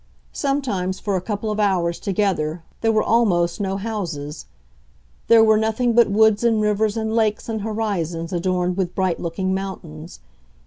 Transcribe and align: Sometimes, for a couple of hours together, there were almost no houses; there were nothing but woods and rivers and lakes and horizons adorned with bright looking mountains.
Sometimes, 0.33 0.99
for 0.99 1.15
a 1.15 1.21
couple 1.21 1.51
of 1.51 1.59
hours 1.59 1.99
together, 1.99 2.63
there 2.81 2.91
were 2.91 3.03
almost 3.03 3.61
no 3.61 3.77
houses; 3.77 4.47
there 5.27 5.43
were 5.43 5.57
nothing 5.57 5.93
but 5.93 6.09
woods 6.09 6.43
and 6.43 6.59
rivers 6.59 6.97
and 6.97 7.13
lakes 7.13 7.47
and 7.47 7.61
horizons 7.61 8.33
adorned 8.33 8.77
with 8.77 8.95
bright 8.95 9.19
looking 9.19 9.53
mountains. 9.53 10.19